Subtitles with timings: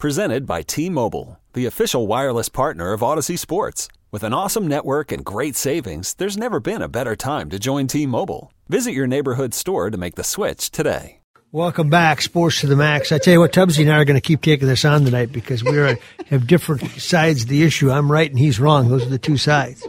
[0.00, 3.86] Presented by T-Mobile, the official wireless partner of Audacy Sports.
[4.10, 7.86] With an awesome network and great savings, there's never been a better time to join
[7.86, 8.50] T-Mobile.
[8.70, 11.20] Visit your neighborhood store to make the switch today.
[11.52, 13.12] Welcome back, Sports to the Max.
[13.12, 15.32] I tell you what, Tubbsy and I are going to keep taking this on tonight
[15.32, 17.90] because we are, have different sides of the issue.
[17.90, 18.88] I'm right and he's wrong.
[18.88, 19.86] Those are the two sides.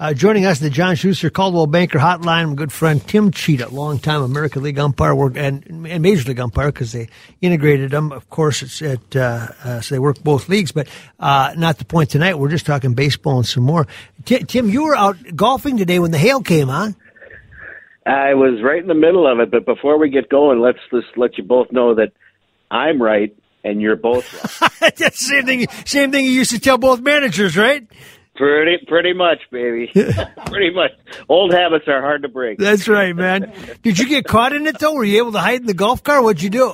[0.00, 4.22] Uh, joining us, the John Schuster Coldwell Banker Hotline, my good friend Tim Tschida, longtime
[4.22, 7.10] American League umpire and, and Major League umpire because they
[7.42, 8.10] integrated them.
[8.10, 11.84] Of course, it's at uh, uh, so they work both leagues, but uh, not the
[11.84, 12.38] point tonight.
[12.38, 13.86] We're just talking baseball and some more.
[14.24, 16.96] T- Tim, you were out golfing today when the hail came on.
[18.06, 21.14] I was right in the middle of it, but before we get going, let's just
[21.18, 22.12] let you both know that
[22.70, 24.98] I'm right and you're both right.
[25.12, 25.66] Same thing.
[25.84, 27.86] Same thing you used to tell both managers, right?
[28.40, 29.90] Pretty, pretty much, baby.
[30.46, 30.92] pretty much.
[31.28, 32.58] Old habits are hard to break.
[32.58, 33.52] That's right, man.
[33.82, 34.94] Did you get caught in it though?
[34.94, 36.22] Were you able to hide in the golf car?
[36.22, 36.72] What'd you do?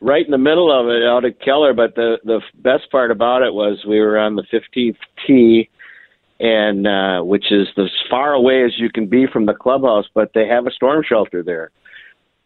[0.00, 1.74] Right in the middle of it, out at Keller.
[1.74, 5.68] But the the best part about it was we were on the 15th tee,
[6.38, 10.06] and uh, which is as far away as you can be from the clubhouse.
[10.14, 11.72] But they have a storm shelter there.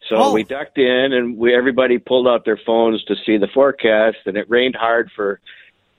[0.09, 0.33] So oh.
[0.33, 4.35] we ducked in, and we everybody pulled out their phones to see the forecast, and
[4.35, 5.39] it rained hard for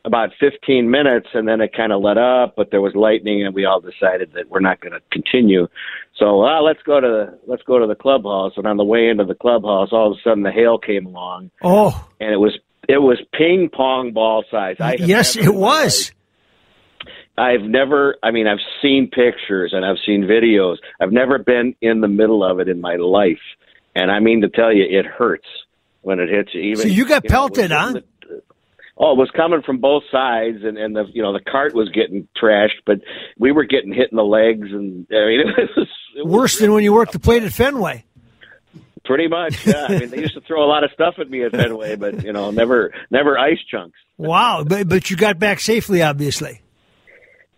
[0.06, 3.54] about 15 minutes and then it kind of let up but there was lightning and
[3.54, 5.66] we all decided that we're not going to continue.
[6.16, 9.08] So uh, let's go to the let's go to the clubhouse and on the way
[9.08, 11.50] into the clubhouse all of a sudden the hail came along.
[11.62, 12.08] Oh.
[12.20, 12.56] And it was
[12.88, 14.76] it was ping pong ball size.
[14.78, 16.12] I yes it was.
[17.36, 20.76] I've never I mean I've seen pictures and I've seen videos.
[21.00, 23.42] I've never been in the middle of it in my life.
[23.96, 25.48] And I mean to tell you it hurts
[26.02, 26.60] when it hits you.
[26.60, 27.92] Even so you got you pelted know, huh?
[27.94, 28.04] the,
[28.98, 31.88] oh, it was coming from both sides, and and the you know the cart was
[31.90, 33.00] getting trashed, but
[33.38, 36.58] we were getting hit in the legs, and I mean it was, it was worse
[36.58, 38.04] than when you worked the plate at Fenway.
[39.04, 39.86] Pretty much, yeah.
[39.88, 42.24] I mean, they used to throw a lot of stuff at me at Fenway, but
[42.24, 43.98] you know, never never ice chunks.
[44.16, 46.60] Wow, but but you got back safely, obviously.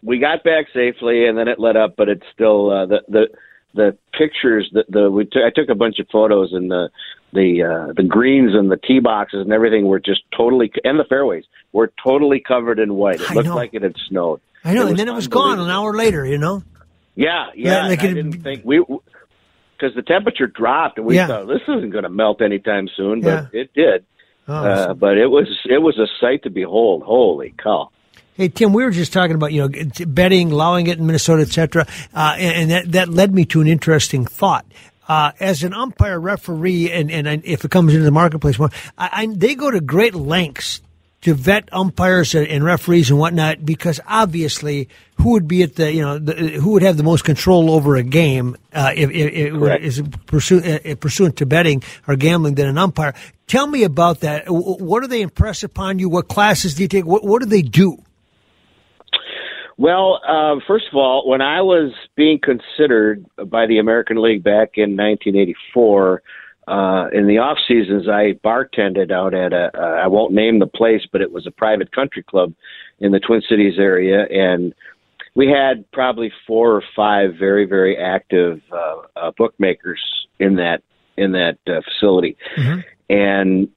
[0.02, 3.28] We got back safely, and then it let up, but it's still uh, the the
[3.74, 6.90] the pictures that the we t- I took a bunch of photos, and the
[7.32, 11.04] the uh, the greens and the tee boxes and everything were just totally and the
[11.04, 13.20] fairways were totally covered in white.
[13.20, 13.54] It I looked know.
[13.56, 14.40] like it had snowed.
[14.64, 16.24] I know, and then it was gone an hour later.
[16.26, 16.62] You know.
[17.14, 17.86] Yeah, yeah.
[17.88, 21.26] like I it- didn't think we because the temperature dropped and we Yeah.
[21.28, 23.60] thought this isn't going to melt anytime soon, but Yeah.
[23.60, 24.04] it did.
[24.48, 27.02] Oh, Uh, but it was it was a sight to behold.
[27.02, 27.90] Holy cow!
[28.34, 31.86] Hey Tim, we were just talking about you know betting, allowing it in Minnesota, etc.,
[32.14, 34.64] uh, and, and that that led me to an interesting thought.
[35.08, 38.70] Uh, as an umpire, referee, and, and I- if it comes into the marketplace more,
[38.98, 40.82] I, I, they go to great lengths
[41.22, 46.02] to vet umpires and, referees and whatnot because obviously, who would be at the you
[46.02, 49.82] know the, who would have the most control over a game uh, if, if, if
[49.82, 53.14] is pursuant, uh, pursuant to betting or gambling than an umpire?
[53.46, 54.44] Tell me about that.
[54.46, 56.08] What do they impress upon you?
[56.08, 57.06] What classes do you take?
[57.06, 58.04] What, what do they do?
[59.78, 64.70] Well, uh, first of all, when I was being considered by the American League back
[64.74, 66.22] in 1984,
[66.66, 70.66] uh, in the off seasons, I bartended out at a, uh, I won't name the
[70.66, 72.52] place, but it was a private country club
[72.98, 74.26] in the Twin Cities area.
[74.26, 74.74] And
[75.36, 80.00] we had probably four or five very, very active uh, uh, bookmakers
[80.40, 80.82] in that,
[81.16, 82.36] in that uh, facility.
[83.08, 83.68] And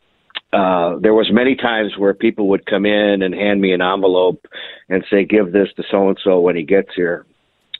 [0.53, 4.45] uh, there was many times where people would come in and hand me an envelope
[4.89, 7.25] and say, "Give this to so and so when he gets here."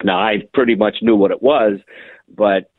[0.04, 1.80] Now I pretty much knew what it was,
[2.36, 2.72] but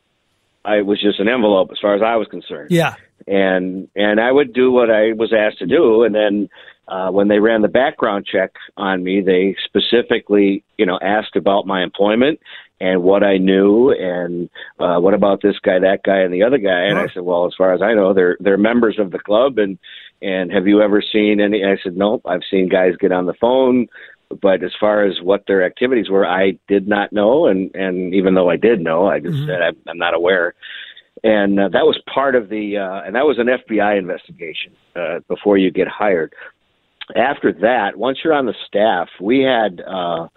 [0.65, 2.71] I it was just an envelope as far as I was concerned.
[2.71, 2.95] Yeah.
[3.27, 6.49] And and I would do what I was asked to do, and then
[6.87, 11.65] uh, when they ran the background check on me, they specifically, you know, asked about
[11.65, 12.39] my employment
[12.81, 14.49] and what I knew and
[14.79, 16.83] uh, what about this guy, that guy, and the other guy.
[16.83, 19.57] And I said, well, as far as I know, they're they're members of the club,
[19.57, 19.79] and
[20.21, 21.63] and have you ever seen any?
[21.63, 22.23] I said, nope.
[22.25, 23.87] I've seen guys get on the phone,
[24.41, 28.33] but as far as what their activities were, I did not know, and and even
[28.33, 30.53] though I did know, I just said I'm, I'm not aware.
[31.23, 35.19] And uh, that was part of the, uh, and that was an FBI investigation uh,
[35.29, 36.33] before you get hired.
[37.15, 40.27] After that, once you're on the staff, we had uh,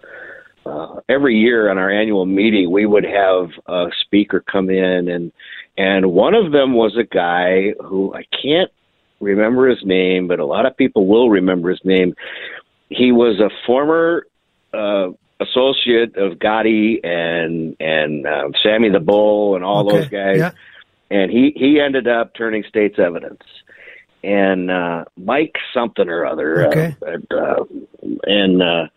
[0.65, 5.31] uh, every year on our annual meeting, we would have a speaker come in, and
[5.77, 8.71] and one of them was a guy who I can't
[9.19, 12.15] remember his name, but a lot of people will remember his name.
[12.89, 14.27] He was a former
[14.73, 15.09] uh,
[15.39, 20.51] associate of Gotti and and uh, Sammy the Bull and all Okay, those guys, yeah.
[21.09, 23.41] and he he ended up turning state's evidence.
[24.23, 26.95] And uh, Mike something or other, Okay.
[27.05, 27.63] uh, uh,
[28.23, 28.87] and uh,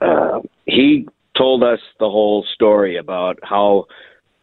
[0.00, 1.06] uh, he
[1.36, 3.86] told us the whole story about how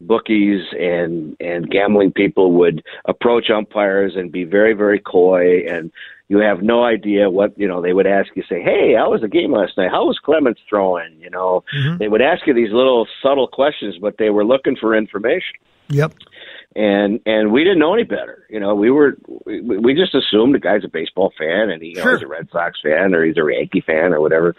[0.02, 5.90] bookies and and gambling people would approach umpires and be very very coy and
[6.28, 9.22] you have no idea what you know they would ask you say hey how was
[9.22, 11.64] the game last night how was clemens throwing you know
[11.98, 15.56] they would ask you these little subtle questions but they were looking for information
[15.90, 16.14] Yep.
[16.76, 18.46] And and we didn't know any better.
[18.50, 21.90] You know, we were we, we just assumed the guy's a baseball fan and he
[21.90, 22.14] you know, Sure.
[22.18, 24.56] he's a Red Sox fan or he's a Yankee fan or whatever.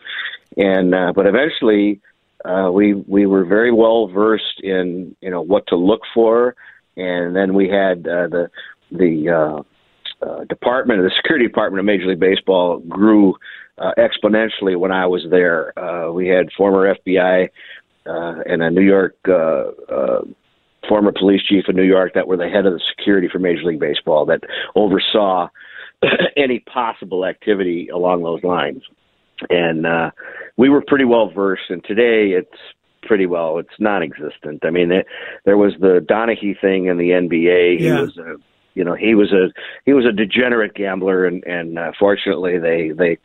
[0.57, 2.01] And uh, but eventually,
[2.45, 6.57] uh, we we were very well versed in you know what to look for,
[6.97, 8.51] and then we had uh, the
[8.91, 9.62] the uh,
[10.27, 13.35] uh, department, of the security department of Major League Baseball grew
[13.79, 15.79] uh, exponentially when I was there.
[15.79, 17.49] Uh, we had former FBI
[18.07, 19.17] uh, and a New York.
[19.29, 19.33] Uh,
[19.93, 20.21] uh,
[20.88, 23.64] former police chief of New York that were the head of the security for Major
[23.64, 24.43] League Baseball that
[24.75, 25.49] oversaw
[26.37, 28.82] any possible activity along those lines.
[29.50, 30.11] And uh,
[30.56, 31.70] we were pretty well versed.
[31.70, 32.58] And today it's
[33.02, 34.64] pretty well it's non-existent.
[34.64, 35.06] I mean, it,
[35.44, 37.81] there was the Donaghy thing in the NBA.
[37.81, 37.96] Yeah.
[37.96, 38.37] He was a
[38.75, 39.52] you know he was a
[39.87, 43.19] he was a degenerate gambler, and and uh, fortunately they they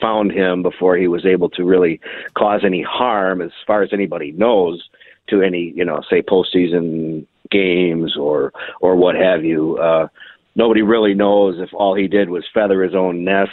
[0.00, 2.00] found him before he was able to really
[2.34, 4.88] cause any harm, as far as anybody knows,
[5.28, 9.78] to any you know say postseason games or or what have you.
[9.78, 10.08] Uh,
[10.54, 13.52] nobody really knows if all he did was feather his own nest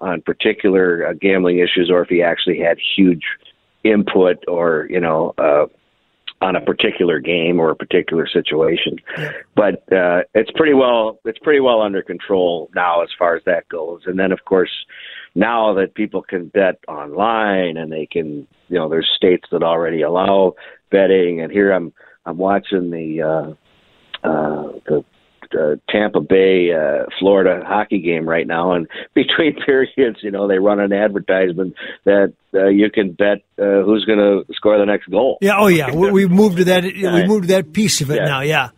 [0.00, 3.24] on particular uh, gambling issues, or if he actually had huge
[3.82, 5.34] input or you know.
[5.38, 5.66] Uh,
[6.40, 8.96] on a particular game or a particular situation,
[9.54, 13.66] but uh, it's pretty well it's pretty well under control now as far as that
[13.70, 14.02] goes.
[14.04, 14.84] And then of course,
[15.34, 20.02] now that people can bet online and they can, you know, there's states that already
[20.02, 20.54] allow
[20.94, 21.40] betting.
[21.42, 21.92] And here I'm
[22.24, 25.04] I'm watching the uh, uh, the
[25.54, 30.58] uh, Tampa Bay, uh, Florida hockey game right now, and between periods, you know, they
[30.58, 31.74] run an advertisement
[32.04, 35.38] that uh, you can bet uh, who's going to score the next goal.
[35.40, 35.56] Yeah.
[35.58, 35.90] Oh, yeah.
[35.94, 36.82] We, we moved to that.
[36.84, 38.24] We moved to that piece of it Yeah.
[38.24, 38.40] now.
[38.40, 38.70] Yeah.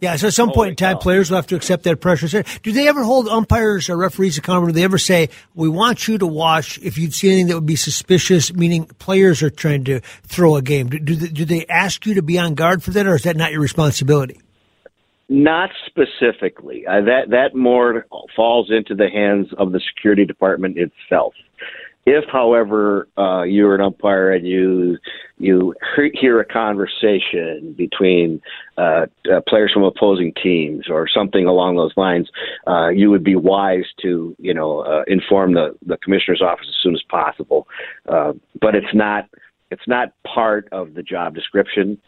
[0.00, 0.16] Yeah.
[0.16, 1.00] So at some point in time, cow.
[1.00, 2.42] players will have to accept that pressure.
[2.62, 4.68] Do they ever hold umpires or referees accountable?
[4.68, 7.66] Do they ever say, "We want you to watch if you see anything that would
[7.66, 8.52] be suspicious"?
[8.54, 10.88] Meaning, players are trying to throw a game.
[10.88, 13.22] Do, do, they, do they ask you to be on guard for that, or is
[13.22, 14.40] that not your responsibility?
[15.28, 16.86] Not specifically.
[16.86, 21.34] Uh, that that more falls into the hands of the security department itself.
[22.10, 24.96] If, however, uh, you're an umpire and you
[25.36, 25.74] you
[26.14, 28.40] hear a conversation between
[28.78, 32.30] uh, uh, players from opposing teams or something along those lines,
[32.66, 36.76] uh, you would be wise to you know uh, inform the the commissioner's office as
[36.82, 37.68] soon as possible.
[38.08, 39.28] Uh, but it's not
[39.70, 41.98] it's not part of the job description.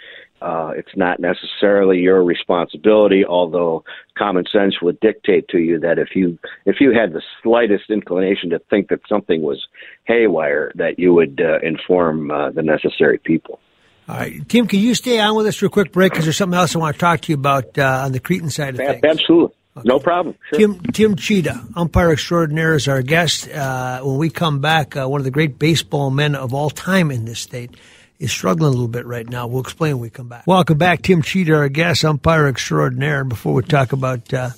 [0.41, 3.85] Uh, it's not necessarily your responsibility, although
[4.17, 8.51] common sense would dictate to you that if you if you had the slightest inclination
[8.51, 9.67] to think that something was
[10.05, 13.61] haywire, that you would uh, inform uh, the necessary people.
[14.09, 16.13] All right, Tim, can you stay on with us for a quick break?
[16.13, 18.51] Because there's something else I want to talk to you about uh, on the Cretin
[18.51, 19.05] side of things.
[19.05, 19.55] Absolutely,
[19.85, 20.37] no problem.
[20.49, 20.59] Sure.
[20.59, 23.49] Tim Tim Tschida, umpire extraordinaire, is our guest.
[23.51, 27.11] Uh, when we come back, uh, one of the great baseball men of all time
[27.11, 27.77] in this state
[28.21, 29.47] is struggling a little bit right now.
[29.49, 30.47] We'll explain when we come back.
[30.47, 33.25] Welcome back, Tim Tschida, our guest, umpire extraordinaire.
[33.25, 34.51] Before we talk about uh,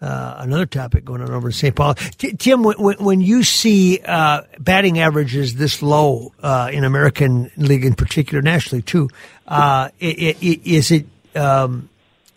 [0.00, 1.74] uh, another topic going on over in St.
[1.74, 7.50] Paul, T- Tim, when, when, you see uh, batting averages this low uh, in American
[7.56, 9.08] League, in particular, nationally too,
[9.48, 11.06] uh, i- i- is it?
[11.34, 11.88] Um,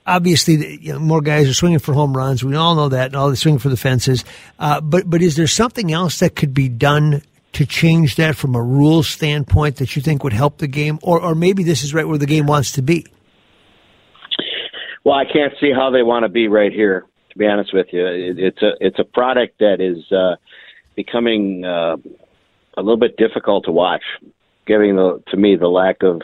[0.08, 2.44] obviously you know, more guys are swinging for home runs.
[2.44, 4.26] We all know that, and all they're swinging for the fences.
[4.58, 7.22] Uh, but but is there something else that could be done
[7.54, 11.22] to change that from a rules standpoint that you think would help the game, or
[11.22, 13.06] or maybe this is right where the game wants to be?
[15.04, 17.06] Well, I can't see how they want to be right here.
[17.32, 20.36] To be honest with you, it, it's a it's a product that is uh,
[20.96, 21.98] becoming uh,
[22.78, 24.04] a little bit difficult to watch,
[24.66, 26.22] giving the to me the lack of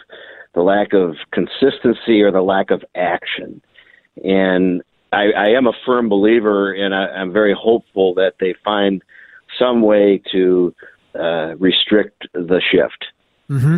[0.53, 3.62] the lack of consistency or the lack of action.
[4.24, 9.03] And I, I am a firm believer, and I, I'm very hopeful that they find
[9.60, 10.74] some way to
[11.15, 13.05] uh, restrict the shift.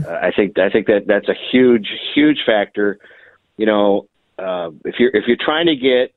[0.05, 2.99] Uh, I think I think that that's a huge huge factor.
[3.57, 4.07] You know,
[4.39, 6.13] uh, if you're if you're trying to get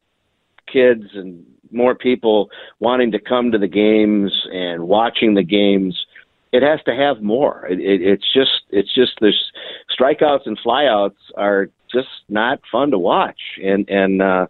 [0.72, 6.06] kids and more people wanting to come to the games and watching the games,
[6.52, 7.66] it has to have more.
[7.66, 9.52] It, it, it's just it's just there's
[9.98, 14.46] strikeouts and flyouts are just not fun to watch, and and uh,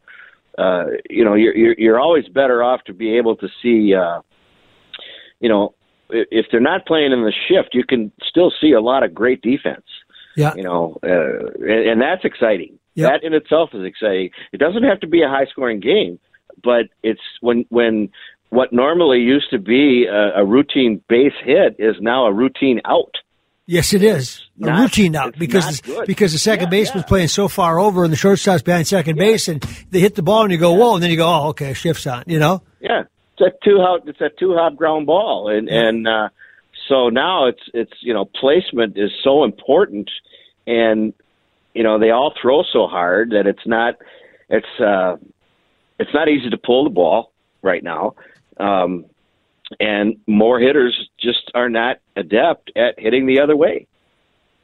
[0.59, 4.21] uh, you know, you're, you're you're always better off to be able to see, uh,
[5.41, 5.75] you know,
[6.13, 9.43] if they're not playing in the shift, you can still see a lot of great
[9.43, 9.85] defense.
[10.37, 10.55] Yeah.
[10.55, 12.79] You know, uh, and, and that's exciting.
[12.95, 13.11] Yep.
[13.11, 14.31] That in itself is exciting.
[14.53, 16.19] It doesn't have to be a high scoring game,
[16.63, 18.11] but it's when when
[18.51, 23.15] what normally used to be a, a routine base hit is now a routine out.
[23.67, 26.07] Yes, it is a not- routine out because not the, good.
[26.09, 27.09] because the second Yeah, baseman's yeah.
[27.09, 30.43] playing so far over and the shortstop's behind second base and they hit the ball
[30.43, 33.05] and you go whoa and then you go oh okay shift's on you know Yeah,
[33.41, 34.07] a two hop.
[34.07, 36.29] It's a two hop ground ball, and and uh,
[36.89, 40.11] so now it's it's you know placement is so important,
[40.67, 41.13] and
[41.75, 43.95] you know they all throw so hard that it's not
[44.49, 45.17] it's uh,
[45.99, 47.33] it's not easy to pull the ball
[47.63, 48.15] right now,
[48.59, 49.05] um,
[49.79, 53.87] and more hitters just are not adept at hitting the other way.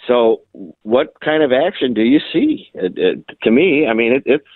[0.06, 0.42] So,
[0.83, 2.71] what kind of action do you see?
[2.75, 4.47] It, it, to me, I mean, it, it's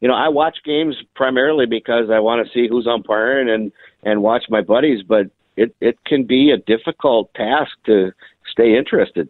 [0.00, 4.22] you know, I watch games primarily because I want to see who's umpiring and and
[4.22, 5.26] watch my buddies, but
[5.56, 8.12] it it can be a difficult task to
[8.50, 9.28] stay interested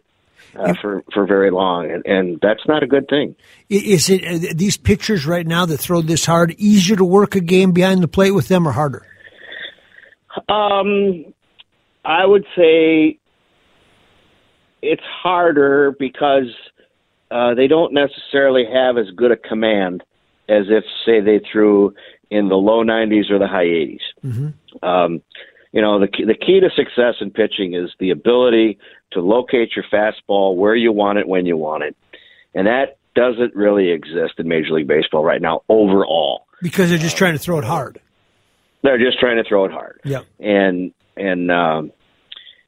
[0.55, 3.35] uh, for for very long, and and that's not a good thing.
[3.69, 7.41] Is it uh, these pitchers right now that throw this hard easier to work a
[7.41, 9.05] game behind the plate with them or harder
[10.47, 11.33] Um,
[12.05, 13.19] I would say
[14.81, 16.53] it's harder because
[17.31, 20.03] uh, they don't necessarily have as good a command
[20.49, 21.93] as if, say, they threw
[22.29, 24.53] in the low 90s or the high 80s.
[24.83, 25.21] Um,
[25.71, 28.79] you know, the key, the key to success in pitching is the ability
[29.11, 31.95] to locate your fastball where you want it when you want it,
[32.55, 36.45] and that doesn't really exist in Major League Baseball right now overall.
[36.61, 37.99] because they're just trying to throw it hard
[38.83, 40.25] They're just trying to throw it hard Yep.
[40.39, 41.91] and and um,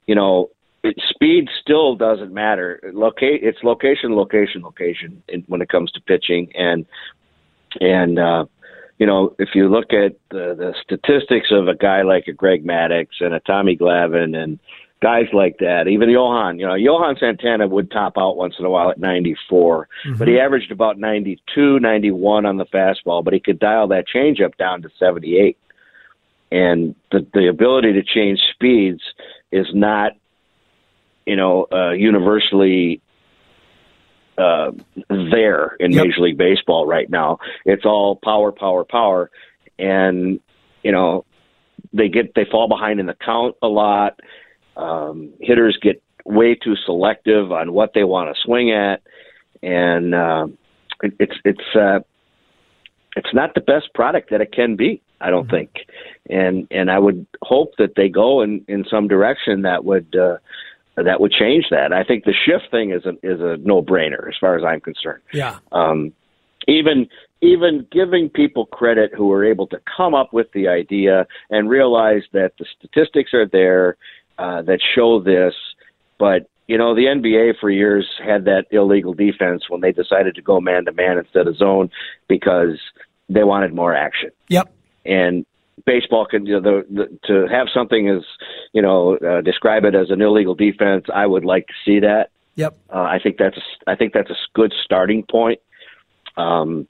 [0.07, 0.50] you know
[0.83, 2.79] it, speed still doesn't matter.
[2.93, 6.85] Locate it's location, location, location in, when it comes to pitching and
[7.80, 8.46] and uh,
[8.98, 12.66] you know if you look at the, the statistics of a guy like a Greg
[12.66, 14.60] Maddux and a Tommy Glavine and
[15.01, 18.70] guys like that, even Johan, you know Johan Santana would top out once in a
[18.70, 19.88] while at 94,
[20.18, 24.58] but he averaged about 92, 91 on the fastball, but he could dial that changeup
[24.58, 25.58] down to 78
[26.51, 29.01] and the the ability to change speeds
[29.51, 30.12] is not
[31.25, 33.01] you know uh, universally
[34.38, 34.71] uh,
[35.09, 36.05] there in Yep.
[36.05, 37.39] Major League Baseball right now.
[37.65, 39.29] It's all power, power, power,
[39.77, 40.39] and
[40.83, 41.25] you know
[41.93, 44.19] they get they fall behind in the count a lot.
[44.77, 49.01] Um, hitters get way too selective on what they want to swing at,
[49.61, 50.47] and uh,
[51.03, 52.00] it, it's it's uh,
[53.15, 55.01] it's not the best product that it can be.
[55.19, 55.69] I don't think,
[56.29, 60.38] and and I would hope that they go in in some direction that would uh,
[60.95, 61.93] that would change that.
[61.93, 64.81] I think the shift thing is a is a no brainer as far as I'm
[64.81, 65.21] concerned.
[65.33, 66.13] yeah Um,
[66.67, 67.07] even
[67.41, 72.24] even giving people credit who were able to come up with the idea and realize
[72.33, 73.98] that the statistics are there
[74.38, 75.53] uh, that show this,
[76.19, 80.41] but you know the NBA for years had that illegal defense when they decided to
[80.41, 81.89] go man to man instead of zone
[82.27, 82.79] because
[83.27, 84.71] they wanted more action yep
[85.05, 85.45] and
[85.86, 88.22] baseball can you know the, the to have something as
[88.74, 92.30] you know uh, describe it as an illegal defense i would like to see that.
[92.56, 92.78] Yep.
[92.94, 95.60] Uh, i think that's a, i think that's a good starting point.
[96.38, 96.88] Um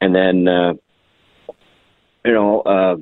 [0.00, 0.72] and then uh
[2.24, 2.96] you know uh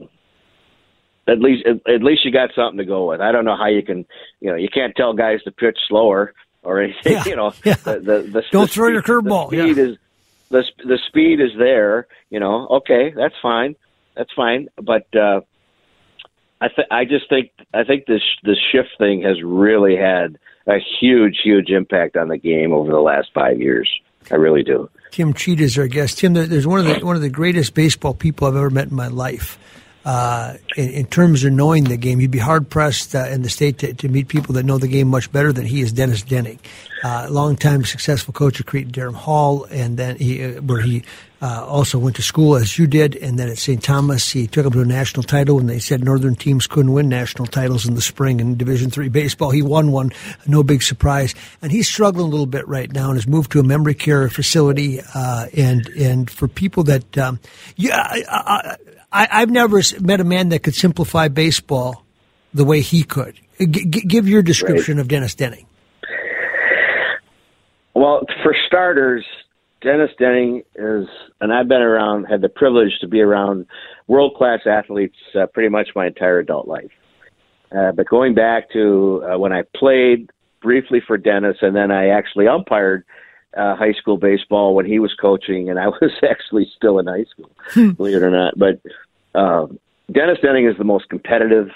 [1.29, 3.21] at least at, at least you got something to go with.
[3.21, 4.05] I don't know how you can
[4.41, 7.53] you know you can't tell guys to pitch slower or anything Yeah, you know.
[7.65, 7.75] Yeah.
[7.77, 9.85] the, the, the Don't the throw your speed- curveball, the speed yeah.
[9.85, 9.97] is
[10.51, 12.67] the the speed is there you know.
[12.69, 13.77] Okay that's fine
[14.17, 15.41] that's fine but uh
[16.63, 20.39] I th- I just think I think this this shift thing has really had
[20.69, 23.91] a huge huge impact on the game over the last five years.
[24.31, 24.89] I really do.
[25.11, 26.19] Tim Tschida is our guest.
[26.19, 28.95] Tim, there's one of the one of the greatest baseball people I've ever met in
[28.95, 29.59] my life.
[30.05, 33.49] Uh, in, in terms of knowing the game, you'd be hard pressed uh, in the
[33.49, 35.93] state to, to meet people that know the game much better than he is.
[35.93, 36.59] Dennis Denning,
[37.05, 41.05] uh, longtime successful coach at Cretin Derham Hall, and then he uh, where he
[41.41, 43.83] uh, also went to school as you did, and then at St.
[43.83, 45.61] Thomas he took him to a national title.
[45.61, 49.09] And they said northern teams couldn't win national titles in the spring in Division three
[49.09, 49.51] baseball.
[49.51, 50.11] He won one,
[50.49, 53.61] no big surprise, and he's struggling a little bit right now and has moved to
[53.61, 55.01] a memory care facility.
[55.15, 57.39] Uh, and and for people that um,
[57.77, 58.01] yeah.
[58.01, 58.77] I, I,
[59.13, 62.05] I, I've never met a man that could simplify baseball
[62.55, 63.39] the way he could.
[63.59, 65.67] G- give your description of Dennis Denning.
[67.95, 69.25] Well, for starters,
[69.83, 71.07] Dennis Denning is,
[71.41, 73.67] and I've been around, had the privilege to be around
[74.07, 76.91] world class athletes uh, pretty much my entire adult life.
[77.77, 82.09] Uh, but going back to uh, when I played briefly for Dennis, and then I
[82.09, 83.05] actually umpired
[83.57, 87.25] uh, high school baseball when he was coaching, and I was actually still in high
[87.25, 87.51] school,
[87.95, 88.55] believe it or not.
[88.59, 88.81] But
[89.39, 89.79] um,
[90.11, 91.69] Dennis Denning is the most competitive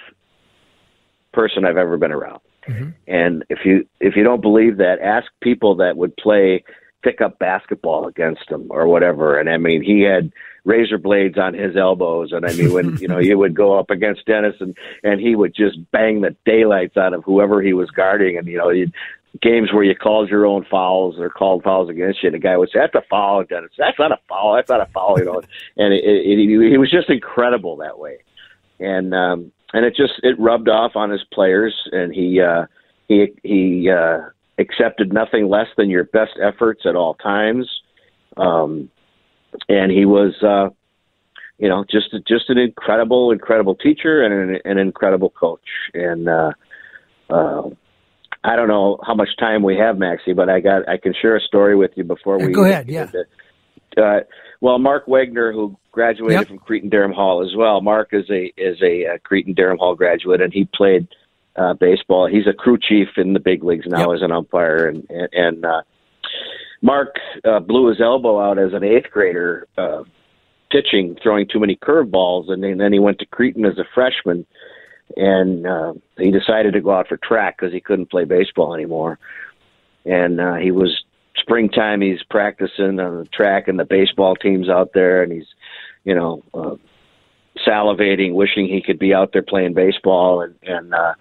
[1.32, 2.40] person I've ever been around.
[2.68, 2.90] Mm-hmm.
[3.06, 6.64] And if you if you don't believe that, ask people that would play
[7.02, 9.38] pickup basketball against him or whatever.
[9.38, 10.32] And I mean, he had
[10.64, 13.90] razor blades on his elbows, and I mean, when you know you would go up
[13.90, 17.90] against Dennis, and and he would just bang the daylights out of whoever he was
[17.90, 18.92] guarding, and you know, you'd
[19.42, 22.28] games where you called your own fouls or called fouls against you.
[22.28, 23.70] And the guy would say, "That's a foul, Dennis.
[23.78, 24.54] That's not a foul.
[24.54, 25.42] That's not a foul." You know,
[25.76, 28.18] and it, it, it, he was just incredible that way,
[28.80, 32.66] and um, and it just it rubbed off on his players, and he uh,
[33.08, 34.20] he he uh,
[34.58, 37.68] accepted nothing less than your best efforts at all times,
[38.36, 38.90] um,
[39.68, 40.34] and he was.
[40.42, 40.70] Uh,
[41.58, 45.64] you know, just just an incredible, incredible teacher and an, an incredible coach,
[45.94, 46.50] and uh,
[47.30, 47.62] uh,
[48.44, 51.36] I don't know how much time we have, Maxie, but I got I can share
[51.36, 52.88] a story with you before we go ahead.
[52.88, 53.10] Yeah.
[53.96, 54.20] Uh,
[54.60, 56.48] well, Mark Wagner, who graduated yep.
[56.48, 57.80] from Cretin Derham Hall as well.
[57.80, 61.08] Mark is a is a uh, Cretin Derham Hall graduate, and he played
[61.56, 62.28] uh, baseball.
[62.28, 64.16] He's a crew chief in the big leagues now yep.
[64.16, 65.82] as an umpire, and and, and uh,
[66.82, 70.02] Mark uh, blew his elbow out as an eighth grader uh,
[70.70, 74.46] pitching, throwing too many curveballs, and then, then he went to Cretin as a freshman
[75.16, 79.18] and uh, he decided to go out for track because he couldn't play baseball anymore.
[80.04, 81.04] And uh, he was
[81.36, 82.00] springtime.
[82.00, 85.46] He's practicing on the track, and the baseball team's out there, and he's,
[86.04, 86.76] you know, uh,
[87.66, 90.40] salivating, wishing he could be out there playing baseball.
[90.40, 91.14] And and uh,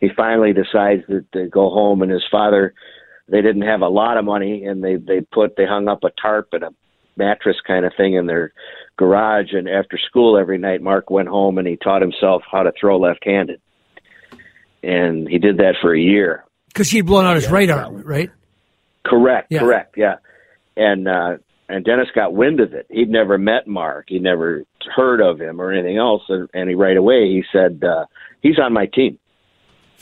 [0.00, 2.02] he finally decides to, to go home.
[2.02, 2.74] And his father,
[3.28, 6.10] they didn't have a lot of money, and they they put they hung up a
[6.10, 6.74] tarp and a
[7.16, 8.52] mattress kind of thing in their
[8.96, 9.52] garage.
[9.52, 12.98] And after school every night, Mark went home and he taught himself how to throw
[12.98, 13.60] left-handed.
[14.82, 16.44] And he did that for a year.
[16.68, 18.30] Because he'd blown out his right arm, right?
[19.04, 19.60] Correct, yeah.
[19.60, 20.16] correct, yeah.
[20.76, 22.86] And uh, and Dennis got wind of it.
[22.90, 24.06] He'd never met Mark.
[24.08, 26.22] He'd never heard of him or anything else.
[26.28, 28.04] And, and he right away he said, uh,
[28.42, 29.18] "He's on my team.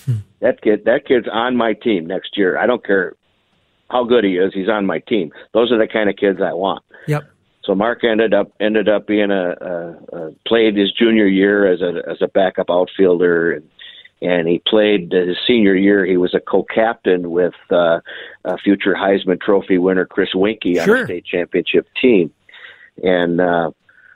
[0.05, 0.17] Hmm.
[0.41, 2.59] That kid, that kid's on my team next year.
[2.59, 3.15] I don't care
[3.95, 4.53] how good he is.
[4.53, 5.31] He's on my team.
[5.55, 7.25] Those are the kind of kids I want." Yep.
[7.65, 11.81] So Mark ended up ended up being a, a, a played his junior year as
[11.81, 13.69] a as a backup outfielder and
[14.25, 16.05] and he played his senior year.
[16.07, 18.01] He was a co-captain with uh,
[18.45, 20.99] a future Heisman Trophy winner Chris Weinke on sure.
[21.01, 22.33] the state championship team,
[23.03, 23.71] and uh,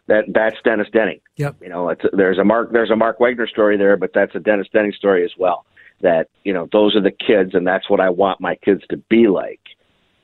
[0.06, 1.20] that that's Dennis Denning.
[1.36, 1.56] Yep.
[1.60, 4.40] You know, it's, there's a Mark there's a Mark Wagner story there, but that's a
[4.40, 5.66] Dennis Denning story as well.
[6.00, 8.96] That you know, those are the kids, and that's what I want my kids to
[8.96, 9.60] be like.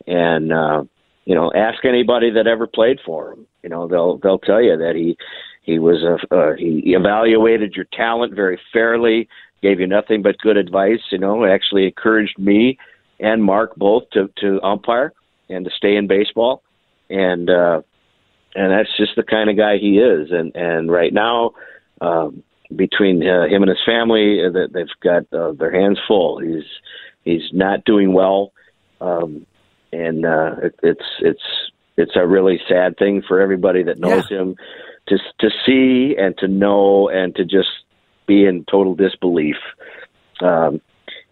[0.07, 0.85] And uh,
[1.25, 3.47] you know, ask anybody that ever played for him.
[3.63, 5.17] You know, they'll they'll tell you that he
[5.63, 9.29] he was a uh, he evaluated your talent very fairly,
[9.63, 11.01] gave you nothing but good advice.
[11.11, 12.79] You know, actually encouraged me
[13.21, 15.13] and Mark both to to umpire
[15.49, 16.63] and to stay in baseball,
[17.09, 17.81] and uh,
[18.55, 20.31] and that's just the kind of guy he is.
[20.31, 21.53] And and right now.
[22.01, 22.43] Um,
[22.75, 26.39] between uh, him and his family, uh, they've got uh, their hands full.
[26.39, 26.65] He's
[27.23, 28.53] he's not doing well.
[29.01, 29.47] Um,
[29.95, 31.43] and uh, it, it's it's
[31.97, 34.39] it's a really sad thing for everybody that knows yeah.
[34.39, 34.57] him
[35.09, 37.69] to to see and to know and to just
[38.27, 39.57] be in total disbelief.
[40.41, 40.81] Um,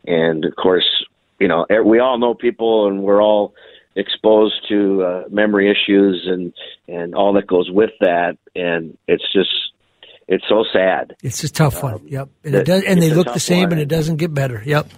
[0.07, 1.05] and of course,
[1.41, 3.55] you know, we all know people, and we're all
[3.97, 6.53] exposed to uh, memory issues and
[6.89, 8.39] and all that goes with that.
[8.55, 9.51] And it's just
[10.29, 11.17] it's so sad.
[11.23, 11.95] It's a tough one.
[11.95, 13.73] Um, yep, and it does, and they look the same, one.
[13.73, 14.63] and it doesn't get better.
[14.65, 14.89] Yep.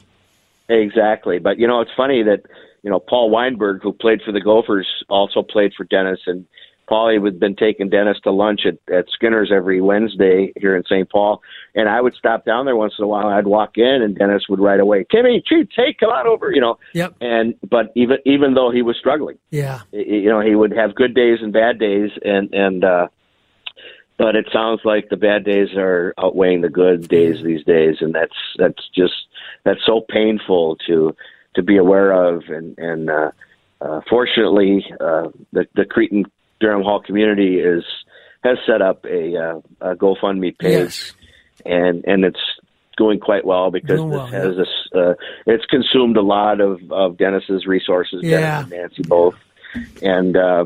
[0.68, 2.42] Exactly, but you know, it's funny that
[2.84, 6.44] you know, Paul Weinberg, who played for the Gophers, also played for Dennis, and
[6.86, 11.08] Paulie had been taking Dennis to lunch at, at Skinner's every Wednesday here in St.
[11.10, 11.40] Paul,
[11.74, 13.28] and I would stop down there once in a while.
[13.28, 16.60] I'd walk in, and Dennis would right away, Timmy, Chief, hey, come on over, you
[16.60, 16.78] know.
[16.92, 17.14] Yep.
[17.22, 21.14] And but even even though he was struggling, yeah, you know, he would have good
[21.14, 23.08] days and bad days, and and uh,
[24.18, 28.14] but it sounds like the bad days are outweighing the good days these days, and
[28.14, 29.14] that's that's just
[29.64, 31.16] that's so painful to
[31.54, 32.44] to be aware of.
[32.48, 33.30] And, and uh,
[33.80, 36.24] uh, fortunately, uh, the, the Cretin
[36.60, 37.84] Derham Hall community is
[38.42, 41.12] has set up a, uh, a GoFundMe page, yes.
[41.64, 42.40] and and it's
[42.96, 44.54] going quite well because well, this has
[44.94, 45.00] yeah.
[45.00, 45.14] uh,
[45.46, 48.38] it's consumed a lot of of Dennis's resources, yeah.
[48.38, 49.34] Dennis and Nancy both,
[50.02, 50.36] and.
[50.36, 50.64] Uh,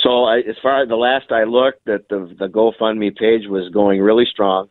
[0.00, 3.68] so I, as far as the last I looked, that the the GoFundMe page was
[3.70, 4.68] going really strong,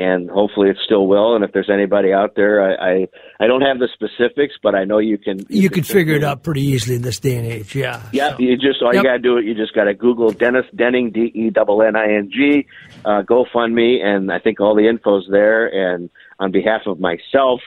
[0.00, 1.36] and hopefully it still will.
[1.36, 3.08] And if there's anybody out there, I I,
[3.38, 5.40] I don't have the specifics, but I know you can.
[5.40, 7.74] You, you can, can figure it out pretty easily in this day and age.
[7.74, 8.02] Yeah.
[8.10, 8.30] Yeah.
[8.30, 8.38] So.
[8.38, 9.04] You just all yep.
[9.04, 9.44] you got to do it.
[9.44, 12.30] You just got to Google Dennis Denning d e D E N N I N
[12.32, 12.66] G,
[13.04, 15.66] uh, GoFundMe, and I think all the info's there.
[15.66, 16.08] And
[16.38, 17.60] on behalf of myself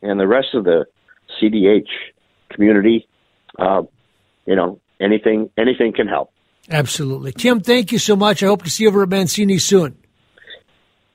[0.00, 0.86] and the rest of the
[1.38, 1.88] CDH
[2.50, 3.06] community,
[3.58, 3.82] uh,
[4.46, 6.30] you know, anything anything can help.
[6.70, 7.60] Absolutely, Tim.
[7.60, 8.42] Thank you so much.
[8.42, 9.98] I hope to see you over at Mancini soon.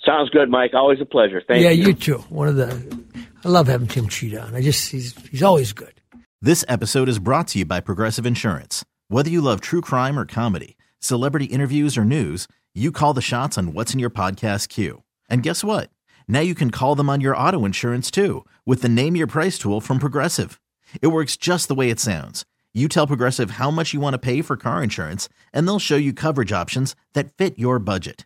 [0.06, 0.72] Sounds good, Mike.
[0.74, 1.42] Always a pleasure.
[1.48, 1.82] Thank yeah, you.
[1.82, 2.18] Yeah, you too.
[2.30, 3.06] One of the,
[3.46, 4.56] I love having Tim Tschida on.
[4.56, 5.94] I just he's he's always good.
[6.42, 8.84] This episode is brought to you by Progressive Insurance.
[9.10, 13.58] Whether you love true crime or comedy, celebrity interviews or news, you call the shots
[13.58, 15.04] on what's in your podcast queue.
[15.30, 15.92] And guess what?
[16.28, 19.60] Now you can call them on your auto insurance too with the Name Your Price
[19.60, 20.60] tool from Progressive.
[21.02, 22.46] It works just the way it sounds.
[22.74, 25.98] You tell Progressive how much you want to pay for car insurance, and they'll show
[25.98, 28.26] you coverage options that fit your budget.